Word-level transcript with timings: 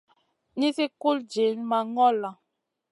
Nizi 0.57 0.85
kul 1.01 1.17
diyna 1.31 1.63
ma 1.69 1.79
ŋola. 1.93 2.29